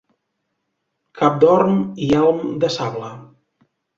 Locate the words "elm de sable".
2.21-3.13